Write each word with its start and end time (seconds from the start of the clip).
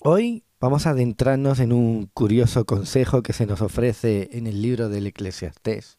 Hoy 0.00 0.44
vamos 0.60 0.86
a 0.86 0.90
adentrarnos 0.90 1.58
en 1.58 1.72
un 1.72 2.06
curioso 2.06 2.64
consejo 2.64 3.20
que 3.24 3.32
se 3.32 3.46
nos 3.46 3.60
ofrece 3.62 4.28
en 4.30 4.46
el 4.46 4.62
libro 4.62 4.88
del 4.88 5.08
Eclesiastés, 5.08 5.98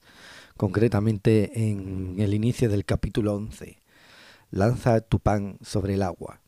concretamente 0.56 1.68
en 1.68 2.16
el 2.18 2.34
inicio 2.34 2.70
del 2.70 2.86
capítulo 2.86 3.36
11. 3.36 3.84
Lanza 4.52 5.02
tu 5.02 5.20
pan 5.20 5.58
sobre 5.62 5.96
el 5.96 6.04
agua. 6.04 6.40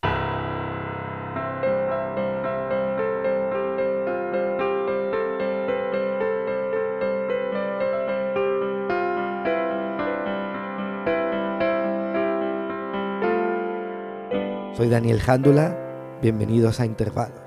Soy 14.78 14.88
Daniel 14.88 15.20
Jándula, 15.20 15.81
bienvenidos 16.22 16.80
a 16.80 16.86
Intervalos. 16.86 17.42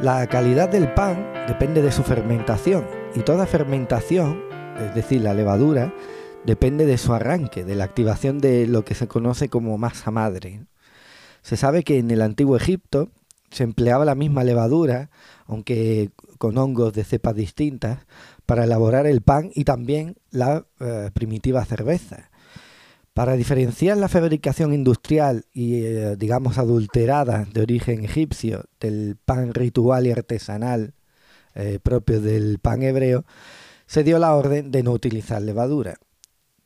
La 0.00 0.26
calidad 0.30 0.68
del 0.68 0.92
pan 0.94 1.32
depende 1.48 1.82
de 1.82 1.90
su 1.90 2.02
fermentación 2.02 2.86
y 3.16 3.20
toda 3.20 3.46
fermentación, 3.46 4.42
es 4.78 4.94
decir, 4.94 5.22
la 5.22 5.34
levadura, 5.34 5.92
depende 6.44 6.86
de 6.86 6.98
su 6.98 7.14
arranque, 7.14 7.64
de 7.64 7.74
la 7.74 7.84
activación 7.84 8.38
de 8.38 8.66
lo 8.66 8.84
que 8.84 8.94
se 8.94 9.08
conoce 9.08 9.48
como 9.48 9.76
masa 9.78 10.10
madre. 10.10 10.66
Se 11.42 11.56
sabe 11.56 11.82
que 11.82 11.98
en 11.98 12.10
el 12.10 12.22
antiguo 12.22 12.56
Egipto 12.56 13.10
se 13.50 13.64
empleaba 13.64 14.04
la 14.04 14.14
misma 14.14 14.44
levadura, 14.44 15.10
aunque 15.46 16.10
con 16.38 16.58
hongos 16.58 16.92
de 16.92 17.04
cepas 17.04 17.34
distintas, 17.34 18.00
para 18.46 18.64
elaborar 18.64 19.06
el 19.06 19.22
pan 19.22 19.50
y 19.54 19.64
también 19.64 20.16
la 20.30 20.66
eh, 20.80 21.10
primitiva 21.12 21.64
cerveza. 21.64 22.30
Para 23.12 23.36
diferenciar 23.36 23.96
la 23.96 24.08
fabricación 24.08 24.74
industrial 24.74 25.44
y, 25.52 25.84
eh, 25.84 26.16
digamos, 26.16 26.58
adulterada 26.58 27.46
de 27.52 27.62
origen 27.62 28.04
egipcio 28.04 28.64
del 28.80 29.16
pan 29.24 29.54
ritual 29.54 30.06
y 30.06 30.10
artesanal 30.10 30.94
eh, 31.54 31.78
propio 31.80 32.20
del 32.20 32.58
pan 32.58 32.82
hebreo, 32.82 33.24
se 33.86 34.02
dio 34.02 34.18
la 34.18 34.34
orden 34.34 34.72
de 34.72 34.82
no 34.82 34.90
utilizar 34.92 35.40
levadura. 35.40 35.98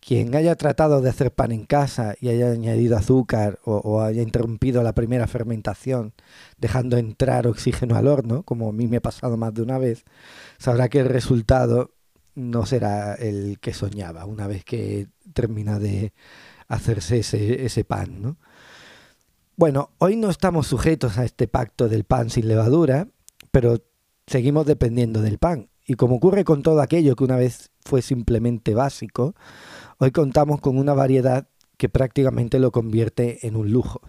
Quien 0.01 0.35
haya 0.35 0.55
tratado 0.55 1.01
de 1.01 1.11
hacer 1.11 1.33
pan 1.33 1.53
en 1.53 1.65
casa 1.65 2.15
y 2.21 2.29
haya 2.29 2.51
añadido 2.51 2.97
azúcar 2.97 3.59
o, 3.65 4.01
haya 4.01 4.23
interrumpido 4.23 4.83
la 4.83 4.95
primera 4.95 5.27
fermentación 5.27 6.15
dejando 6.57 6.97
entrar 6.97 7.47
oxígeno 7.47 7.97
al 7.97 8.07
horno, 8.07 8.43
como 8.45 8.69
a 8.69 8.73
mí 8.73 8.87
me 8.87 8.99
ha 8.99 9.03
pasado 9.03 9.37
más 9.37 9.53
de 9.55 9.63
una 9.63 9.79
vez, 9.79 10.05
sabrá 10.59 10.89
que 10.89 11.01
el 11.01 11.09
resultado 11.09 11.91
no 12.35 12.65
será 12.65 13.15
el 13.15 13.59
que 13.61 13.75
soñaba 13.75 14.25
una 14.25 14.47
vez 14.47 14.65
que 14.65 15.09
termina 15.35 15.79
de 15.79 16.13
hacerse 16.69 17.19
ese, 17.19 17.85
pan. 17.85 18.23
¿no? 18.23 18.37
Bueno, 19.57 19.91
hoy 19.99 20.17
no 20.17 20.31
estamos 20.31 20.69
sujetos 20.69 21.19
a 21.19 21.25
este 21.25 21.49
pacto 21.49 21.89
del 21.89 22.05
pan 22.05 22.31
sin 22.31 22.47
levadura, 22.47 23.09
pero 23.51 23.83
seguimos 24.27 24.67
dependiendo 24.67 25.21
del 25.21 25.39
pan. 25.39 25.69
Y 25.85 25.95
como 25.95 26.17
ocurre 26.17 26.45
con 26.45 26.63
todo 26.63 26.81
aquello 26.81 27.17
que 27.17 27.25
una 27.25 27.37
vez 27.37 27.71
fue 27.81 28.03
simplemente 28.03 28.75
básico, 28.75 29.35
hoy 29.99 30.11
contamos 30.11 30.61
con 30.61 30.79
una 30.79 30.95
variedad 30.95 31.49
que 31.77 31.89
prácticamente 31.89 32.59
lo 32.59 32.73
convierte 32.73 33.47
en 33.47 33.57
un 33.57 33.71
lujo. 33.71 34.01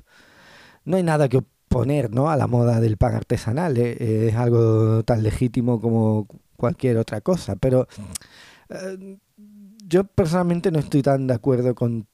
No 0.86 0.98
hay 0.98 1.04
nada 1.04 1.30
que 1.30 1.38
oponer 1.38 2.12
¿no? 2.12 2.30
a 2.30 2.38
la 2.38 2.48
moda 2.48 2.80
del 2.80 2.98
pan 2.98 3.16
artesanal, 3.16 3.78
¿eh? 3.78 4.28
es 4.30 4.36
algo 4.36 5.04
tan 5.04 5.24
legítimo 5.24 5.80
como 5.80 6.28
cualquier 6.58 6.98
otra 6.98 7.22
cosa, 7.22 7.56
pero 7.56 7.88
eh, 8.70 9.18
yo 9.86 10.04
personalmente 10.04 10.72
no 10.72 10.80
estoy 10.80 11.02
tan 11.02 11.28
de 11.28 11.36
acuerdo 11.36 11.76
con 11.76 12.08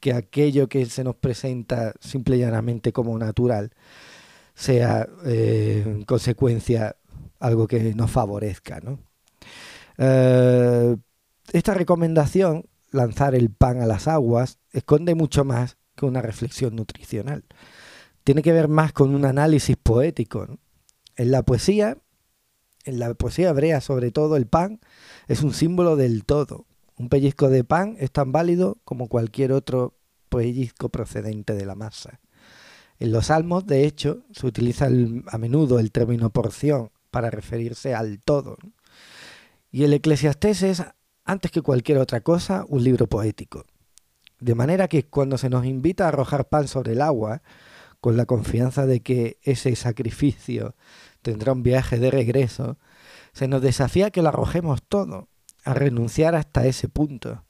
que 0.00 0.12
aquello 0.12 0.68
que 0.68 0.86
se 0.86 1.04
nos 1.04 1.16
presenta 1.16 1.94
simple 2.00 2.36
y 2.36 2.40
llanamente 2.40 2.92
como 2.92 3.18
natural 3.18 3.72
sea 4.54 5.08
eh, 5.24 5.82
en 5.84 6.04
consecuencia 6.04 6.96
algo 7.40 7.66
que 7.66 7.94
nos 7.94 8.10
favorezca. 8.10 8.80
¿no? 8.80 8.98
Esta 11.52 11.74
recomendación, 11.74 12.66
lanzar 12.92 13.34
el 13.34 13.50
pan 13.50 13.80
a 13.80 13.86
las 13.86 14.06
aguas, 14.06 14.58
esconde 14.70 15.14
mucho 15.14 15.44
más 15.44 15.76
que 15.96 16.06
una 16.06 16.22
reflexión 16.22 16.76
nutricional. 16.76 17.44
Tiene 18.24 18.42
que 18.42 18.52
ver 18.52 18.68
más 18.68 18.92
con 18.92 19.14
un 19.14 19.24
análisis 19.24 19.76
poético. 19.76 20.46
En 21.16 21.30
la 21.32 21.42
poesía, 21.42 21.98
en 22.84 22.98
la 22.98 23.14
poesía 23.14 23.50
hebrea 23.50 23.80
sobre 23.80 24.12
todo, 24.12 24.36
el 24.36 24.46
pan 24.46 24.80
es 25.26 25.42
un 25.42 25.52
símbolo 25.52 25.96
del 25.96 26.24
todo. 26.24 26.66
Un 26.96 27.08
pellizco 27.08 27.48
de 27.48 27.64
pan 27.64 27.96
es 27.98 28.12
tan 28.12 28.32
válido 28.32 28.78
como 28.84 29.08
cualquier 29.08 29.52
otro 29.52 29.98
pellizco 30.28 30.88
procedente 30.88 31.54
de 31.54 31.66
la 31.66 31.74
masa. 31.74 32.20
En 32.98 33.10
los 33.10 33.26
salmos, 33.26 33.66
de 33.66 33.84
hecho, 33.84 34.24
se 34.30 34.46
utiliza 34.46 34.86
a 34.86 35.38
menudo 35.38 35.80
el 35.80 35.90
término 35.90 36.30
porción 36.30 36.90
para 37.10 37.30
referirse 37.30 37.94
al 37.94 38.20
todo. 38.20 38.56
Y 39.72 39.84
el 39.84 39.92
Eclesiastés 39.92 40.62
es, 40.62 40.84
antes 41.24 41.50
que 41.50 41.62
cualquier 41.62 41.98
otra 41.98 42.20
cosa, 42.20 42.64
un 42.68 42.82
libro 42.82 43.06
poético. 43.06 43.64
De 44.40 44.54
manera 44.54 44.88
que 44.88 45.04
cuando 45.04 45.38
se 45.38 45.48
nos 45.48 45.64
invita 45.64 46.04
a 46.04 46.08
arrojar 46.08 46.48
pan 46.48 46.66
sobre 46.68 46.92
el 46.92 47.00
agua, 47.00 47.42
con 48.00 48.16
la 48.16 48.26
confianza 48.26 48.86
de 48.86 49.00
que 49.00 49.38
ese 49.42 49.76
sacrificio 49.76 50.74
tendrá 51.22 51.52
un 51.52 51.62
viaje 51.62 51.98
de 51.98 52.10
regreso, 52.10 52.76
se 53.32 53.46
nos 53.46 53.62
desafía 53.62 54.10
que 54.10 54.22
lo 54.22 54.28
arrojemos 54.28 54.82
todo, 54.82 55.28
a 55.64 55.74
renunciar 55.74 56.34
hasta 56.34 56.66
ese 56.66 56.88
punto. 56.88 57.44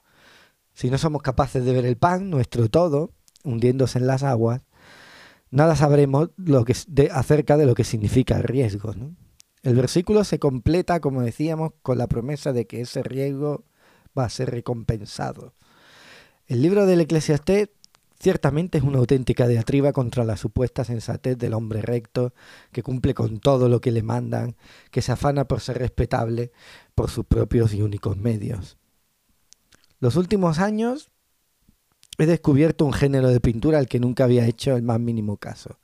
Si 0.73 0.89
no 0.89 0.97
somos 0.97 1.23
capaces 1.23 1.65
de 1.65 1.73
ver 1.73 1.85
el 1.85 1.97
pan, 1.97 2.29
nuestro 2.29 2.69
todo, 2.69 3.11
hundiéndose 3.43 3.97
en 3.97 4.07
las 4.07 4.21
aguas, 4.21 4.61
nada 5.49 5.75
sabremos 5.75 6.29
de, 6.37 7.09
acerca 7.11 7.57
de 7.57 7.65
lo 7.65 7.75
que 7.75 7.83
significa 7.83 8.37
el 8.37 8.43
riesgo. 8.43 8.93
¿no? 8.93 9.15
El 9.63 9.75
versículo 9.75 10.25
se 10.25 10.39
completa, 10.39 10.99
como 10.99 11.21
decíamos, 11.21 11.71
con 11.81 11.97
la 11.97 12.07
promesa 12.07 12.51
de 12.51 12.67
que 12.67 12.81
ese 12.81 13.01
riesgo 13.01 13.63
va 14.17 14.25
a 14.25 14.29
ser 14.29 14.51
recompensado. 14.51 15.53
El 16.47 16.61
libro 16.61 16.85
del 16.85 16.99
Eclesiastés 16.99 17.69
ciertamente 18.19 18.77
es 18.77 18.83
una 18.83 18.99
auténtica 18.99 19.47
diatriba 19.47 19.93
contra 19.93 20.25
la 20.25 20.35
supuesta 20.35 20.83
sensatez 20.83 21.37
del 21.37 21.53
hombre 21.53 21.81
recto, 21.81 22.33
que 22.73 22.83
cumple 22.83 23.13
con 23.13 23.39
todo 23.39 23.69
lo 23.69 23.79
que 23.79 23.91
le 23.91 24.03
mandan, 24.03 24.57
que 24.91 25.01
se 25.01 25.13
afana 25.13 25.47
por 25.47 25.61
ser 25.61 25.79
respetable 25.79 26.51
por 26.93 27.09
sus 27.09 27.25
propios 27.25 27.73
y 27.73 27.81
únicos 27.81 28.17
medios. 28.17 28.77
Los 29.99 30.17
últimos 30.17 30.59
años 30.59 31.09
he 32.17 32.25
descubierto 32.25 32.83
un 32.85 32.93
género 32.93 33.29
de 33.29 33.39
pintura 33.39 33.79
al 33.79 33.87
que 33.87 34.01
nunca 34.01 34.25
había 34.25 34.45
hecho 34.45 34.75
el 34.75 34.83
más 34.83 34.99
mínimo 34.99 35.37
caso. 35.37 35.79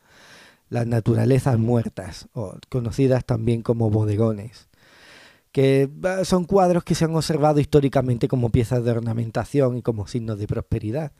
Las 0.69 0.87
naturalezas 0.87 1.57
muertas, 1.57 2.27
o 2.33 2.55
conocidas 2.69 3.25
también 3.25 3.61
como 3.61 3.89
bodegones, 3.89 4.69
que 5.51 5.89
son 6.23 6.45
cuadros 6.45 6.83
que 6.83 6.95
se 6.95 7.05
han 7.05 7.15
observado 7.15 7.59
históricamente 7.59 8.27
como 8.27 8.49
piezas 8.49 8.83
de 8.83 8.91
ornamentación 8.91 9.77
y 9.77 9.81
como 9.81 10.07
signos 10.07 10.37
de 10.39 10.47
prosperidad 10.47 11.11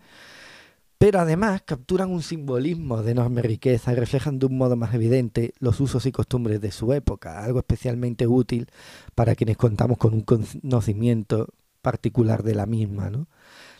pero 1.00 1.22
además 1.22 1.62
capturan 1.66 2.12
un 2.12 2.22
simbolismo 2.22 3.02
de 3.02 3.12
enorme 3.12 3.42
riqueza 3.42 3.94
y 3.94 3.96
reflejan 3.96 4.38
de 4.38 4.48
un 4.48 4.58
modo 4.58 4.76
más 4.76 4.94
evidente 4.94 5.54
los 5.59 5.80
usos 5.80 6.06
y 6.06 6.12
costumbres 6.12 6.59
de 6.59 6.74
su 6.74 6.92
época, 6.92 7.42
algo 7.42 7.59
especialmente 7.59 8.28
útil 8.28 8.68
para 9.16 9.34
quienes 9.34 9.56
contamos 9.56 9.98
con 9.98 10.14
un 10.14 10.24
conocimiento 10.24 11.48
particular 11.82 12.44
de 12.44 12.54
la 12.54 12.66
misma. 12.66 13.09
¿no? 13.09 13.28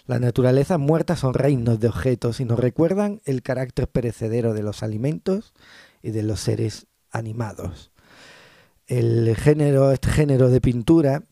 Las 0.09 0.22
naturalezas 0.22 0.80
muertas 0.80 1.20
son 1.20 1.36
reinos 1.36 1.80
de 1.80 1.88
objetos 1.88 2.40
y 2.40 2.46
nos 2.46 2.59
recuerdan 2.59 3.22
el 3.25 3.44
carácter 3.44 3.88
perecedero 3.88 4.56
de 4.56 4.64
los 4.64 4.81
alimentos 4.81 5.53
y 6.02 6.09
de 6.09 6.24
los 6.24 6.40
seres 6.40 6.88
animados. 7.12 7.92
El 8.88 9.36
género, 9.36 9.92
este 9.92 10.09
género 10.09 10.50
de 10.50 10.62
pintura 10.62 11.25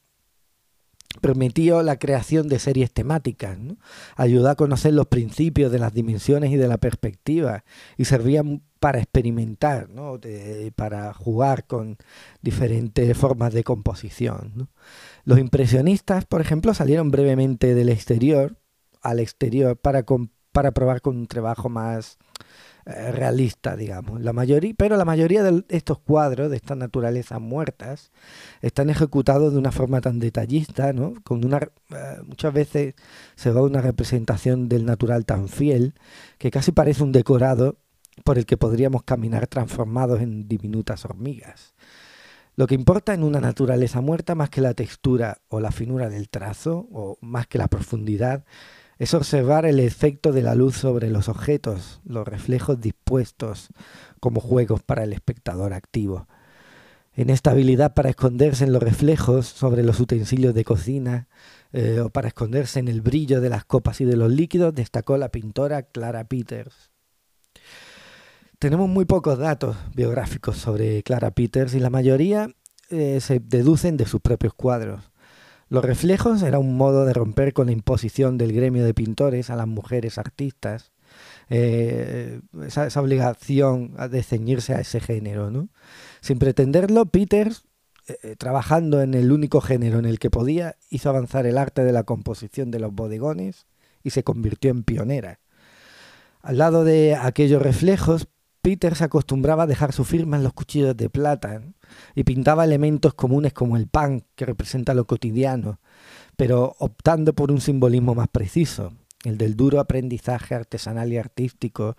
permitió 1.21 1.81
la 1.81 1.97
creación 1.97 2.49
de 2.49 2.59
series 2.59 2.93
temáticas, 2.93 3.57
ayudó 4.15 4.47
a 4.47 4.55
conocer 4.55 4.93
los 4.93 5.07
principios 5.07 5.71
de 5.71 5.79
las 5.79 5.95
dimensiones 5.95 6.51
y 6.51 6.57
de 6.57 6.67
la 6.67 6.77
perspectiva 6.77 7.63
y 7.97 8.05
servían 8.05 8.61
para 8.79 8.99
experimentar, 8.99 9.89
¿no? 9.89 10.19
para 10.75 11.15
jugar 11.15 11.65
con 11.65 11.97
diferentes 12.43 13.17
formas 13.17 13.53
de 13.53 13.63
composición. 13.63 14.69
Los 15.23 15.39
impresionistas, 15.39 16.25
por 16.25 16.41
ejemplo, 16.41 16.75
salieron 16.75 17.09
brevemente 17.09 17.73
del 17.73 17.89
exterior 17.89 18.55
al 19.07 19.19
exterior 19.21 19.77
para, 19.77 20.03
para 20.51 20.71
probar 20.71 21.01
con 21.01 21.15
un 21.15 21.27
trabajo 21.27 21.69
más 21.69 22.17
eh, 22.85 23.11
realista, 23.11 23.77
digamos. 23.77 24.21
La 24.21 24.33
mayoría, 24.33 24.73
pero 24.77 24.97
la 24.97 25.05
mayoría 25.05 25.43
de 25.43 25.63
estos 25.69 25.99
cuadros 25.99 26.51
de 26.51 26.57
estas 26.57 26.77
naturalezas 26.77 27.39
muertas 27.39 28.11
están 28.61 28.89
ejecutados 28.89 29.53
de 29.53 29.59
una 29.59 29.71
forma 29.71 30.01
tan 30.01 30.19
detallista, 30.19 30.91
¿no? 30.91 31.13
Con 31.23 31.45
una 31.45 31.57
eh, 31.57 32.17
muchas 32.25 32.53
veces 32.53 32.95
se 33.35 33.51
va 33.51 33.61
una 33.61 33.81
representación 33.81 34.67
del 34.67 34.85
natural 34.85 35.25
tan 35.25 35.47
fiel 35.47 35.93
que 36.37 36.51
casi 36.51 36.73
parece 36.73 37.03
un 37.03 37.13
decorado 37.13 37.77
por 38.25 38.37
el 38.37 38.45
que 38.45 38.57
podríamos 38.57 39.03
caminar 39.03 39.47
transformados 39.47 40.19
en 40.19 40.49
diminutas 40.49 41.05
hormigas. 41.05 41.75
Lo 42.57 42.67
que 42.67 42.75
importa 42.75 43.13
en 43.13 43.23
una 43.23 43.39
naturaleza 43.39 44.01
muerta 44.01 44.33
más 44.33 44.49
que 44.49 44.61
la 44.61 44.73
textura 44.73 45.37
o 45.47 45.59
la 45.59 45.71
finura 45.71 46.09
del 46.09 46.27
trazo, 46.27 46.87
o 46.91 47.17
más 47.21 47.47
que 47.47 47.59
la 47.59 47.67
profundidad, 47.67 48.45
es 48.97 49.13
observar 49.13 49.65
el 49.65 49.79
efecto 49.79 50.31
de 50.31 50.41
la 50.41 50.55
luz 50.55 50.77
sobre 50.77 51.09
los 51.09 51.29
objetos, 51.29 52.01
los 52.03 52.27
reflejos 52.27 52.79
dispuestos 52.79 53.69
como 54.19 54.41
juegos 54.41 54.81
para 54.81 55.03
el 55.03 55.13
espectador 55.13 55.73
activo. 55.73 56.27
En 57.13 57.29
esta 57.29 57.51
habilidad 57.51 57.93
para 57.93 58.09
esconderse 58.09 58.63
en 58.63 58.73
los 58.73 58.81
reflejos 58.81 59.47
sobre 59.47 59.83
los 59.83 59.99
utensilios 59.99 60.53
de 60.53 60.63
cocina 60.63 61.27
eh, 61.73 61.99
o 61.99 62.09
para 62.09 62.27
esconderse 62.27 62.79
en 62.79 62.87
el 62.87 63.01
brillo 63.01 63.41
de 63.41 63.49
las 63.49 63.65
copas 63.65 64.01
y 64.01 64.05
de 64.05 64.15
los 64.15 64.31
líquidos 64.31 64.73
destacó 64.73 65.17
la 65.17 65.29
pintora 65.29 65.83
Clara 65.83 66.23
Peters. 66.25 66.91
Tenemos 68.59 68.89
muy 68.89 69.05
pocos 69.05 69.37
datos 69.37 69.77
biográficos 69.95 70.57
sobre 70.57 71.03
Clara 71.03 71.31
Peters 71.31 71.75
y 71.75 71.79
la 71.79 71.91
mayoría 71.91 72.49
eh, 72.89 73.19
se 73.19 73.39
deducen 73.39 73.97
de 73.97 74.05
sus 74.05 74.21
propios 74.21 74.53
cuadros. 74.53 75.11
Los 75.69 75.83
reflejos 75.83 76.41
era 76.43 76.59
un 76.59 76.77
modo 76.77 77.05
de 77.05 77.13
romper 77.13 77.53
con 77.53 77.67
la 77.67 77.73
imposición 77.73 78.37
del 78.37 78.53
gremio 78.53 78.85
de 78.85 78.93
pintores 78.93 79.49
a 79.49 79.55
las 79.55 79.67
mujeres 79.67 80.17
artistas, 80.17 80.91
eh, 81.49 82.39
esa, 82.65 83.01
obligación 83.01 83.93
de 84.09 84.23
ceñirse 84.23 84.73
a 84.73 84.79
ese 84.79 84.99
género. 84.99 85.51
¿no? 85.51 85.69
Sin 86.21 86.39
pretenderlo, 86.39 87.05
Peters, 87.07 87.65
eh, 88.07 88.35
trabajando 88.37 89.01
en 89.01 89.13
el 89.13 89.31
único 89.31 89.59
género 89.59 89.99
en 89.99 90.05
el 90.05 90.19
que 90.19 90.29
podía, 90.29 90.75
hizo 90.89 91.09
avanzar 91.09 91.45
el 91.45 91.57
arte 91.57 91.83
de 91.83 91.91
la 91.91 92.03
composición 92.03 92.71
de 92.71 92.79
los 92.79 92.93
bodegones 92.93 93.67
y 94.03 94.11
se 94.11 94.23
convirtió 94.23 94.71
en 94.71 94.83
pionera. 94.83 95.39
Al 96.41 96.59
lado 96.59 96.85
de 96.85 97.15
aquellos 97.15 97.61
reflejos, 97.61 98.29
Peter 98.61 98.95
se 98.95 99.05
acostumbraba 99.05 99.63
a 99.63 99.67
dejar 99.67 99.93
su 99.93 100.03
firma 100.03 100.37
en 100.37 100.43
los 100.43 100.53
cuchillos 100.53 100.95
de 100.97 101.09
plata 101.09 101.61
y 102.15 102.23
pintaba 102.23 102.65
elementos 102.65 103.13
comunes 103.13 103.53
como 103.53 103.77
el 103.77 103.87
pan, 103.87 104.23
que 104.35 104.45
representa 104.45 104.93
lo 104.93 105.05
cotidiano, 105.05 105.79
pero 106.35 106.75
optando 106.79 107.33
por 107.33 107.51
un 107.51 107.61
simbolismo 107.61 108.13
más 108.13 108.27
preciso, 108.27 108.93
el 109.23 109.37
del 109.37 109.55
duro 109.55 109.79
aprendizaje 109.79 110.55
artesanal 110.55 111.11
y 111.11 111.17
artístico, 111.17 111.95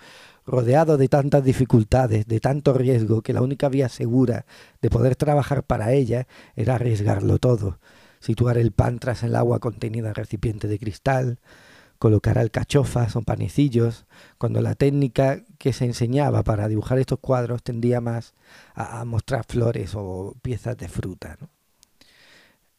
rodeado 0.47 0.97
de 0.97 1.09
tantas 1.09 1.45
dificultades, 1.45 2.27
de 2.27 2.41
tanto 2.41 2.73
riesgo, 2.73 3.23
que 3.23 3.33
la 3.33 3.43
única 3.43 3.69
vía 3.69 3.89
segura 3.89 4.47
de 4.81 4.91
poder 4.91 5.17
trabajar 5.17 5.65
para 5.65 5.93
ella 5.93 6.27
era 6.55 6.77
arriesgarlo 6.77 7.39
todo, 7.39 7.81
situar 8.21 8.59
el 8.59 8.73
pan 8.73 8.99
tras 8.99 9.23
el 9.23 9.37
agua 9.37 9.59
contenida 9.59 10.09
en 10.09 10.15
recipiente 10.15 10.69
de 10.69 10.79
cristal, 10.79 11.39
colocar 11.99 12.39
alcachofas 12.39 13.17
o 13.17 13.23
panecillos, 13.23 14.07
cuando 14.39 14.61
la 14.61 14.75
técnica 14.75 15.43
que 15.59 15.73
se 15.73 15.85
enseñaba 15.85 16.43
para 16.45 16.69
dibujar 16.69 16.99
estos 16.99 17.19
cuadros 17.19 17.63
tendía 17.63 18.01
más 18.01 18.35
a, 18.75 19.05
mostrar 19.05 19.45
flores 19.47 19.93
o 19.95 20.35
piezas 20.43 20.77
de 20.77 20.89
fruta. 20.89 21.37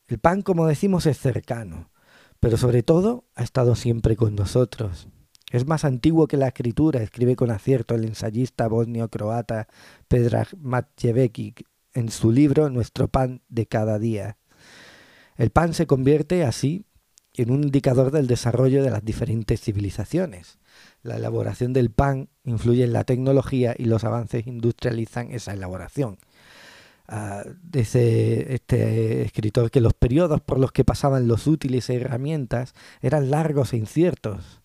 El 0.07 0.19
pan, 0.19 0.42
como 0.42 0.66
decimos, 0.66 1.06
es 1.06 1.19
cercano, 1.19 1.92
pero 2.39 2.57
sobre 2.57 2.83
todo 2.83 3.25
ha 3.36 3.44
estado 3.44 3.75
siempre 3.75 4.16
con 4.16 4.36
nosotros. 4.36 5.07
Es 5.51 5.66
más 5.66 5.83
antiguo 5.83 6.27
que 6.27 6.38
la 6.38 6.48
escritura, 6.48 7.01
escribe 7.01 7.36
con 7.36 7.51
acierto 7.51 7.95
el 7.95 8.06
ensayista 8.06 8.68
bosnio-croata 8.68 9.68
Pedrag 10.07 10.48
Matjevekic 10.57 11.66
en 11.94 12.10
su 12.10 12.31
libro 12.31 12.69
Nuestro 12.69 13.07
pan 13.07 13.42
de 13.50 13.66
cada 13.66 14.00
día. 14.00 14.38
El 15.36 15.50
pan 15.50 15.74
se 15.74 15.88
convierte 15.88 16.44
así 16.44 16.86
en 17.41 17.51
un 17.51 17.63
indicador 17.63 18.12
del 18.12 18.27
desarrollo 18.27 18.83
de 18.83 18.91
las 18.91 19.03
diferentes 19.03 19.62
civilizaciones. 19.62 20.59
La 21.03 21.18
elaboración 21.18 21.74
del 21.74 21.89
pan 21.89 22.30
influye 22.44 22.83
en 22.83 22.94
la 22.94 23.03
tecnología 23.03 23.75
y 23.77 23.86
los 23.86 24.03
avances 24.03 24.47
industrializan 24.47 25.31
esa 25.31 25.53
elaboración. 25.53 26.18
Uh, 27.12 27.50
dice 27.63 28.53
este 28.53 29.24
escritor 29.24 29.71
que 29.71 29.81
los 29.81 29.94
periodos 29.94 30.41
por 30.41 30.59
los 30.59 30.71
que 30.71 30.83
pasaban 30.83 31.27
los 31.27 31.47
útiles 31.47 31.89
e 31.89 31.95
herramientas 31.95 32.75
eran 33.01 33.31
largos 33.31 33.74
e 33.74 33.77
inciertos, 33.77 34.62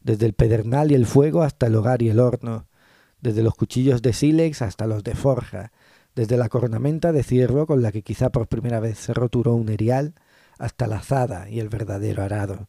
desde 0.00 0.26
el 0.26 0.32
pedernal 0.32 0.90
y 0.90 0.94
el 0.94 1.06
fuego 1.06 1.42
hasta 1.42 1.66
el 1.66 1.76
hogar 1.76 2.02
y 2.02 2.08
el 2.08 2.18
horno, 2.18 2.66
desde 3.20 3.42
los 3.42 3.54
cuchillos 3.54 4.02
de 4.02 4.12
sílex 4.12 4.60
hasta 4.60 4.86
los 4.86 5.04
de 5.04 5.14
forja, 5.14 5.70
desde 6.16 6.36
la 6.36 6.48
cornamenta 6.48 7.12
de 7.12 7.22
ciervo 7.22 7.66
con 7.66 7.82
la 7.82 7.92
que 7.92 8.02
quizá 8.02 8.30
por 8.30 8.48
primera 8.48 8.80
vez 8.80 8.98
se 8.98 9.14
roturó 9.14 9.54
un 9.54 9.68
erial, 9.68 10.14
hasta 10.58 10.86
la 10.86 10.96
azada 10.96 11.48
y 11.48 11.60
el 11.60 11.68
verdadero 11.68 12.22
arado, 12.22 12.68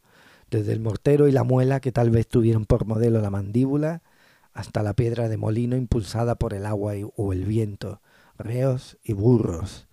desde 0.50 0.74
el 0.74 0.80
mortero 0.80 1.28
y 1.28 1.32
la 1.32 1.44
muela 1.44 1.80
que 1.80 1.92
tal 1.92 2.10
vez 2.10 2.28
tuvieron 2.28 2.66
por 2.66 2.86
modelo 2.86 3.22
la 3.22 3.30
mandíbula, 3.30 4.02
hasta 4.54 4.84
la 4.84 4.94
piedra 4.94 5.28
de 5.28 5.38
molino 5.38 5.76
impulsada 5.76 6.36
por 6.36 6.54
el 6.54 6.66
agua 6.66 6.94
o 7.16 7.34
el 7.34 7.46
viento, 7.46 8.02
reos 8.38 8.98
y 9.04 9.14
burros. 9.14 9.88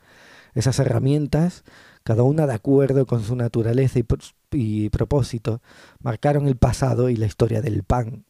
Esas 0.54 0.78
herramientas, 0.78 1.64
cada 2.04 2.22
una 2.22 2.46
de 2.46 2.54
acuerdo 2.54 3.06
con 3.06 3.22
su 3.24 3.34
naturaleza 3.34 3.98
y, 3.98 4.06
y 4.52 4.88
propósito, 4.90 5.60
marcaron 6.00 6.46
el 6.46 6.56
pasado 6.56 7.08
y 7.08 7.16
la 7.16 7.26
historia 7.26 7.60
del 7.62 7.82
pan. 7.82 8.24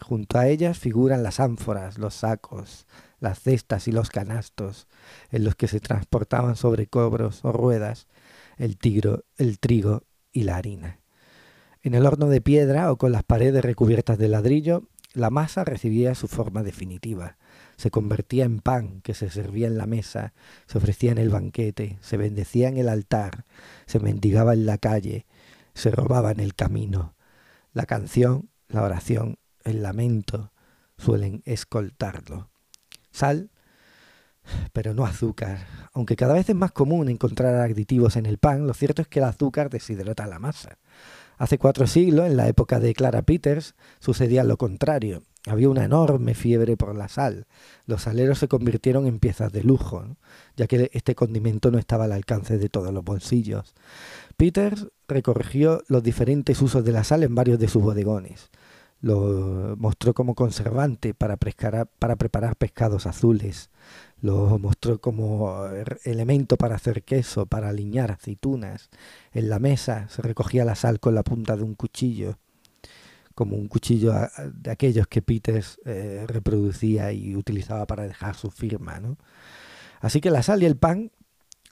junto 0.00 0.38
a 0.38 0.46
ellas 0.46 0.78
figuran 0.78 1.22
las 1.24 1.40
ánforas, 1.40 1.98
los 1.98 2.14
sacos, 2.14 2.86
las 3.18 3.40
cestas 3.40 3.88
y 3.88 3.92
los 3.92 4.10
canastos, 4.10 4.86
en 5.30 5.44
los 5.44 5.56
que 5.56 5.66
se 5.68 5.80
transportaban 5.80 6.54
sobre 6.54 6.86
cobros 6.86 7.44
o 7.44 7.50
ruedas 7.50 8.06
el, 8.58 8.76
tigro, 8.76 9.24
el 9.36 9.58
trigo 9.58 10.04
y 10.32 10.42
la 10.42 10.56
harina. 10.56 11.00
En 11.82 11.94
el 11.94 12.06
horno 12.06 12.28
de 12.28 12.40
piedra 12.40 12.92
o 12.92 12.98
con 12.98 13.12
las 13.12 13.22
paredes 13.22 13.64
recubiertas 13.64 14.18
de 14.18 14.28
ladrillo, 14.28 14.88
la 15.14 15.30
masa 15.30 15.64
recibía 15.64 16.14
su 16.14 16.28
forma 16.28 16.62
definitiva. 16.62 17.38
Se 17.76 17.90
convertía 17.90 18.44
en 18.44 18.60
pan 18.60 19.00
que 19.00 19.14
se 19.14 19.30
servía 19.30 19.68
en 19.68 19.78
la 19.78 19.86
mesa, 19.86 20.34
se 20.66 20.78
ofrecía 20.78 21.12
en 21.12 21.18
el 21.18 21.30
banquete, 21.30 21.98
se 22.00 22.16
bendecía 22.16 22.68
en 22.68 22.76
el 22.76 22.88
altar, 22.88 23.44
se 23.86 24.00
mendigaba 24.00 24.52
en 24.52 24.66
la 24.66 24.78
calle, 24.78 25.26
se 25.74 25.90
robaba 25.90 26.32
en 26.32 26.40
el 26.40 26.54
camino. 26.54 27.14
La 27.72 27.86
canción, 27.86 28.50
la 28.68 28.82
oración, 28.82 29.38
el 29.64 29.82
lamento 29.82 30.52
suelen 30.98 31.42
escoltarlo. 31.46 32.50
Sal 33.10 33.50
pero 34.72 34.94
no 34.94 35.04
azúcar. 35.04 35.58
Aunque 35.92 36.16
cada 36.16 36.34
vez 36.34 36.48
es 36.48 36.56
más 36.56 36.72
común 36.72 37.08
encontrar 37.08 37.54
aditivos 37.56 38.16
en 38.16 38.26
el 38.26 38.38
pan, 38.38 38.66
lo 38.66 38.74
cierto 38.74 39.02
es 39.02 39.08
que 39.08 39.18
el 39.18 39.26
azúcar 39.26 39.70
deshidrata 39.70 40.26
la 40.26 40.38
masa. 40.38 40.78
Hace 41.36 41.58
cuatro 41.58 41.86
siglos, 41.86 42.26
en 42.26 42.36
la 42.36 42.48
época 42.48 42.80
de 42.80 42.94
Clara 42.94 43.22
Peters, 43.22 43.74
sucedía 44.00 44.42
lo 44.42 44.56
contrario. 44.56 45.22
Había 45.46 45.68
una 45.68 45.84
enorme 45.84 46.34
fiebre 46.34 46.76
por 46.76 46.96
la 46.96 47.08
sal. 47.08 47.46
Los 47.86 48.02
saleros 48.02 48.38
se 48.38 48.48
convirtieron 48.48 49.06
en 49.06 49.20
piezas 49.20 49.52
de 49.52 49.62
lujo, 49.62 50.16
ya 50.56 50.66
que 50.66 50.90
este 50.92 51.14
condimento 51.14 51.70
no 51.70 51.78
estaba 51.78 52.04
al 52.04 52.12
alcance 52.12 52.58
de 52.58 52.68
todos 52.68 52.92
los 52.92 53.04
bolsillos. 53.04 53.74
Peters 54.36 54.88
recorrió 55.06 55.82
los 55.86 56.02
diferentes 56.02 56.60
usos 56.60 56.84
de 56.84 56.92
la 56.92 57.04
sal 57.04 57.22
en 57.22 57.34
varios 57.34 57.58
de 57.58 57.68
sus 57.68 57.82
bodegones 57.82 58.50
lo 59.00 59.76
mostró 59.78 60.12
como 60.12 60.34
conservante 60.34 61.14
para, 61.14 61.36
para 61.36 62.16
preparar 62.16 62.56
pescados 62.56 63.06
azules, 63.06 63.70
lo 64.20 64.58
mostró 64.58 65.00
como 65.00 65.66
er, 65.66 66.00
elemento 66.04 66.56
para 66.56 66.74
hacer 66.74 67.04
queso, 67.04 67.46
para 67.46 67.68
aliñar 67.68 68.10
aceitunas. 68.10 68.90
En 69.32 69.48
la 69.48 69.58
mesa 69.58 70.08
se 70.08 70.22
recogía 70.22 70.64
la 70.64 70.74
sal 70.74 70.98
con 70.98 71.14
la 71.14 71.22
punta 71.22 71.56
de 71.56 71.62
un 71.62 71.74
cuchillo, 71.74 72.38
como 73.34 73.56
un 73.56 73.68
cuchillo 73.68 74.12
de 74.52 74.70
aquellos 74.70 75.06
que 75.06 75.22
Peters 75.22 75.78
eh, 75.84 76.24
reproducía 76.26 77.12
y 77.12 77.36
utilizaba 77.36 77.86
para 77.86 78.02
dejar 78.02 78.34
su 78.34 78.50
firma. 78.50 78.98
¿no? 78.98 79.16
Así 80.00 80.20
que 80.20 80.30
la 80.30 80.42
sal 80.42 80.62
y 80.62 80.66
el 80.66 80.76
pan 80.76 81.12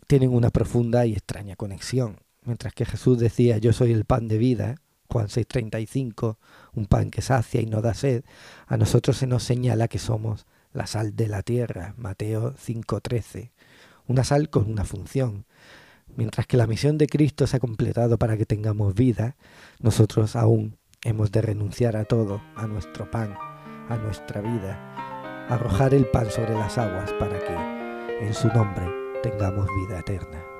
tienen 0.07 0.33
una 0.33 0.51
profunda 0.51 1.07
y 1.07 1.13
extraña 1.15 1.57
conexión. 1.57 2.21
Mientras 2.45 2.73
que 2.73 2.85
Jesús 2.85 3.19
decía 3.19 3.59
yo 3.59 3.73
soy 3.73 3.91
el 3.91 4.05
pan 4.05 4.29
de 4.29 4.39
vida, 4.39 4.77
Juan 5.17 5.29
6:35, 5.29 6.37
un 6.75 6.85
pan 6.85 7.11
que 7.11 7.23
sacia 7.23 7.63
y 7.63 7.67
no 7.67 7.81
da 7.81 7.95
sed, 7.95 8.23
a 8.67 8.77
nosotros 8.77 9.17
se 9.17 9.27
nos 9.27 9.45
señala 9.45 9.89
que 9.89 9.99
somos 9.99 10.45
la 10.75 10.87
sal 10.87 11.17
de 11.17 11.27
la 11.27 11.43
tierra, 11.43 11.95
Mateo 11.97 12.53
5:13, 12.59 13.51
una 14.07 14.25
sal 14.25 14.51
con 14.51 14.71
una 14.71 14.85
función. 14.85 15.47
Mientras 16.17 16.47
que 16.47 16.59
la 16.59 16.67
misión 16.67 16.99
de 16.99 17.07
Cristo 17.07 17.47
se 17.47 17.57
ha 17.57 17.61
completado 17.61 18.19
para 18.19 18.37
que 18.37 18.45
tengamos 18.45 18.95
vida, 18.95 19.37
nosotros 19.81 20.37
aún 20.37 20.77
hemos 21.03 21.33
de 21.33 21.41
renunciar 21.41 21.97
a 21.97 22.05
todo, 22.05 22.43
a 22.55 22.67
nuestro 22.67 23.11
pan, 23.11 23.39
a 23.89 23.97
nuestra 23.97 24.43
vida, 24.43 25.47
arrojar 25.49 25.95
el 25.95 26.11
pan 26.11 26.31
sobre 26.31 26.53
las 26.53 26.77
aguas 26.77 27.11
para 27.15 27.39
que, 27.39 28.27
en 28.27 28.35
su 28.35 28.49
nombre, 28.49 28.85
tengamos 29.23 29.67
vida 29.81 29.99
eterna. 30.01 30.56